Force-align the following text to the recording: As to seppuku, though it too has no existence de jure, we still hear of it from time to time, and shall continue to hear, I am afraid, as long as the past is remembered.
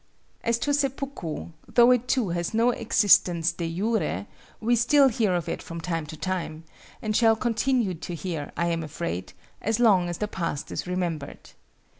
As 0.43 0.57
to 0.57 0.73
seppuku, 0.73 1.49
though 1.67 1.91
it 1.91 2.07
too 2.07 2.29
has 2.29 2.55
no 2.55 2.71
existence 2.71 3.51
de 3.51 3.71
jure, 3.71 4.25
we 4.59 4.75
still 4.75 5.09
hear 5.09 5.35
of 5.35 5.47
it 5.47 5.61
from 5.61 5.79
time 5.79 6.07
to 6.07 6.17
time, 6.17 6.63
and 7.03 7.15
shall 7.15 7.35
continue 7.35 7.93
to 7.93 8.15
hear, 8.15 8.51
I 8.57 8.65
am 8.69 8.81
afraid, 8.81 9.33
as 9.61 9.79
long 9.79 10.09
as 10.09 10.17
the 10.17 10.27
past 10.27 10.71
is 10.71 10.87
remembered. 10.87 11.51